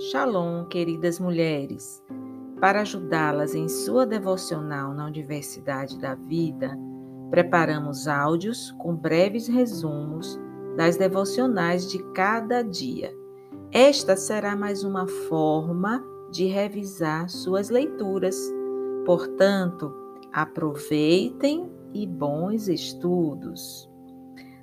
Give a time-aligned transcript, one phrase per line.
[0.00, 2.00] Shalom, queridas mulheres.
[2.60, 6.78] Para ajudá-las em sua devocional na Universidade da Vida,
[7.30, 10.38] preparamos áudios com breves resumos
[10.76, 13.12] das devocionais de cada dia.
[13.72, 18.36] Esta será mais uma forma de revisar suas leituras.
[19.04, 19.92] Portanto,
[20.32, 23.90] aproveitem e bons estudos.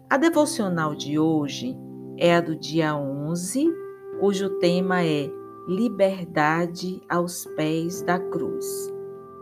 [0.10, 1.78] A devocional de hoje
[2.18, 3.84] é a do dia 11
[4.20, 5.30] cujo tema é
[5.68, 8.94] Liberdade aos pés da cruz.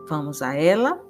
[0.07, 1.03] Vamos a ela?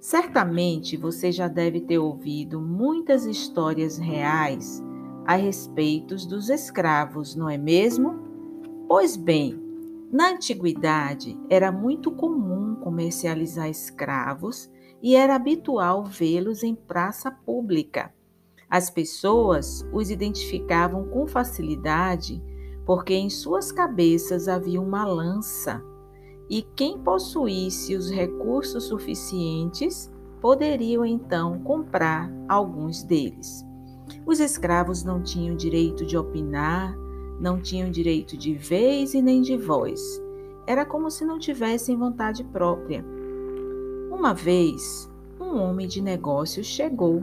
[0.00, 4.82] Certamente você já deve ter ouvido muitas histórias reais
[5.24, 8.18] a respeito dos escravos, não é mesmo?
[8.88, 9.58] Pois bem,
[10.10, 14.70] na antiguidade era muito comum comercializar escravos
[15.02, 18.12] e era habitual vê-los em praça pública.
[18.68, 22.42] As pessoas os identificavam com facilidade
[22.88, 25.84] porque em suas cabeças havia uma lança,
[26.48, 33.62] e quem possuísse os recursos suficientes poderiam então comprar alguns deles.
[34.24, 36.96] Os escravos não tinham direito de opinar,
[37.38, 40.00] não tinham direito de vez e nem de voz.
[40.66, 43.04] Era como se não tivessem vontade própria.
[44.10, 47.22] Uma vez, um homem de negócios chegou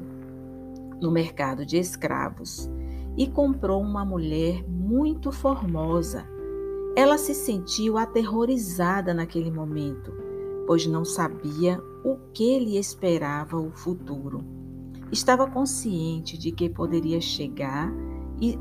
[1.02, 2.70] no mercado de escravos
[3.18, 6.28] e comprou uma mulher muito formosa.
[6.96, 10.14] Ela se sentiu aterrorizada naquele momento,
[10.68, 14.44] pois não sabia o que lhe esperava o futuro.
[15.12, 17.92] Estava consciente de que poderia chegar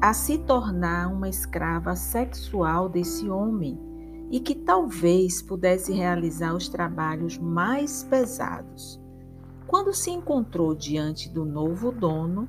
[0.01, 3.79] a se tornar uma escrava sexual desse homem
[4.31, 9.01] e que talvez pudesse realizar os trabalhos mais pesados.
[9.67, 12.49] Quando se encontrou diante do novo dono,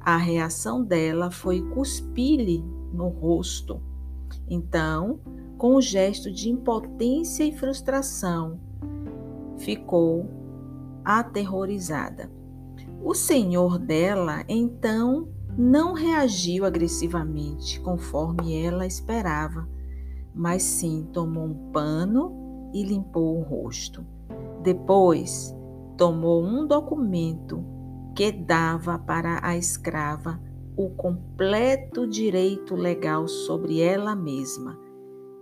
[0.00, 2.62] a reação dela foi cuspir-lhe
[2.94, 3.82] no rosto.
[4.48, 5.20] Então,
[5.58, 8.58] com um gesto de impotência e frustração,
[9.58, 10.28] ficou
[11.04, 12.30] aterrorizada.
[13.02, 19.68] O senhor dela, então, não reagiu agressivamente conforme ela esperava,
[20.34, 24.04] mas sim tomou um pano e limpou o rosto.
[24.62, 25.54] Depois,
[25.96, 27.64] tomou um documento
[28.16, 30.40] que dava para a escrava
[30.76, 34.78] o completo direito legal sobre ela mesma.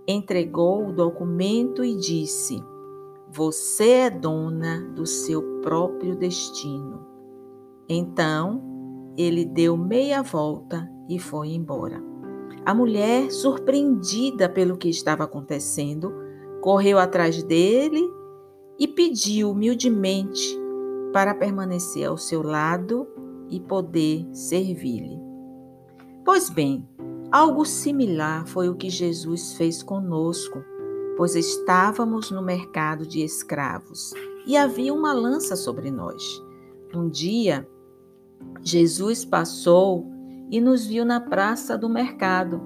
[0.07, 2.63] Entregou o documento e disse:
[3.31, 7.05] Você é dona do seu próprio destino.
[7.87, 8.61] Então
[9.17, 12.01] ele deu meia volta e foi embora.
[12.65, 16.13] A mulher, surpreendida pelo que estava acontecendo,
[16.61, 18.01] correu atrás dele
[18.79, 20.57] e pediu humildemente
[21.11, 23.07] para permanecer ao seu lado
[23.53, 25.21] e poder servir-lhe.
[26.25, 26.87] Pois bem,
[27.31, 30.63] algo similar foi o que Jesus fez conosco,
[31.15, 34.13] pois estávamos no mercado de escravos
[34.47, 36.23] e havia uma lança sobre nós.
[36.95, 37.67] Um dia,
[38.61, 40.07] Jesus passou
[40.49, 42.61] e nos viu na praça do mercado.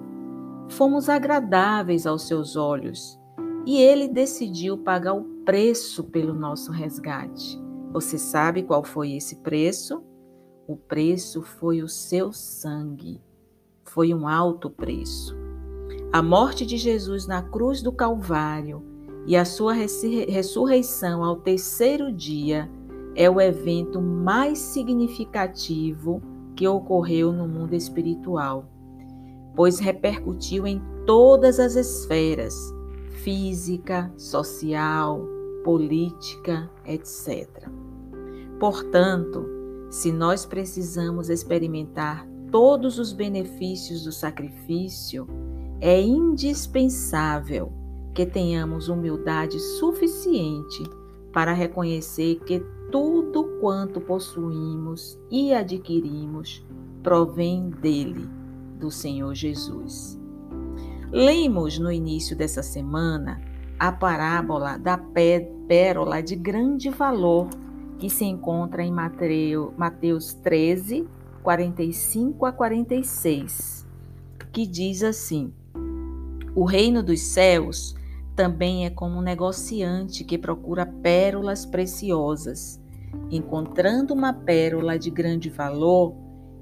[0.70, 3.20] Fomos agradáveis aos seus olhos
[3.66, 7.60] e ele decidiu pagar o preço pelo nosso resgate.
[7.92, 10.04] Você sabe qual foi esse preço?
[10.68, 13.22] O preço foi o seu sangue.
[13.86, 15.34] Foi um alto preço.
[16.12, 18.84] A morte de Jesus na cruz do Calvário
[19.26, 22.70] e a sua ressurreição ao terceiro dia
[23.16, 26.22] é o evento mais significativo
[26.54, 28.70] que ocorreu no mundo espiritual,
[29.56, 32.54] pois repercutiu em todas as esferas
[33.24, 35.22] física, social,
[35.64, 37.70] política, etc.
[38.60, 39.57] Portanto,
[39.90, 45.28] se nós precisamos experimentar todos os benefícios do sacrifício,
[45.80, 47.72] é indispensável
[48.14, 50.84] que tenhamos humildade suficiente
[51.32, 56.66] para reconhecer que tudo quanto possuímos e adquirimos
[57.04, 58.28] provém dele,
[58.80, 60.20] do Senhor Jesus.
[61.12, 63.42] Lemos no início dessa semana
[63.80, 64.98] a parábola da
[65.68, 67.50] pérola de grande valor
[67.98, 71.08] que se encontra em Mateus 13,
[71.44, 73.88] 45 a 46,
[74.52, 75.54] que diz assim:
[76.56, 77.96] O reino dos céus
[78.36, 82.80] também é como um negociante que procura pérolas preciosas.
[83.32, 86.14] Encontrando uma pérola de grande valor,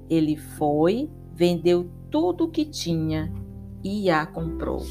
[0.08, 3.30] ele foi, vendeu tudo o que tinha
[3.84, 4.82] e a comprou.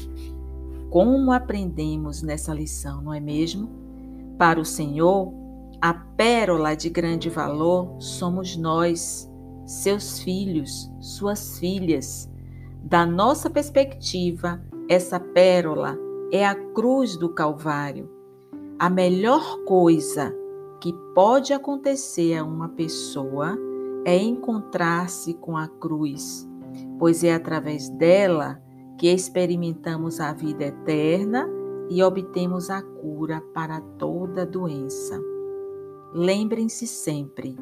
[0.90, 3.68] Como aprendemos nessa lição, não é mesmo?
[4.38, 5.32] Para o Senhor,
[5.80, 9.30] a pérola de grande valor somos nós,
[9.64, 12.30] seus filhos, suas filhas.
[12.82, 15.98] Da nossa perspectiva, Essa pérola
[16.30, 18.08] é a cruz do Calvário.
[18.78, 20.32] A melhor coisa
[20.80, 23.58] que pode acontecer a uma pessoa
[24.04, 26.48] é encontrar-se com a cruz,
[27.00, 28.62] pois é através dela
[28.96, 31.48] que experimentamos a vida eterna
[31.90, 35.20] e obtemos a cura para toda doença.
[36.12, 37.56] Lembrem-se sempre,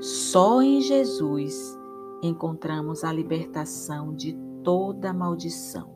[0.00, 1.78] só em Jesus
[2.22, 5.94] encontramos a libertação de toda maldição.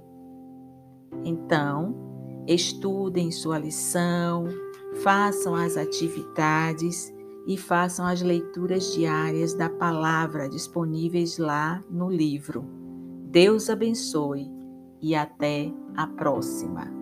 [1.25, 1.95] Então,
[2.47, 4.47] estudem sua lição,
[5.03, 7.12] façam as atividades
[7.47, 12.65] e façam as leituras diárias da palavra disponíveis lá no livro.
[13.25, 14.50] Deus abençoe
[15.00, 16.98] e até a próxima.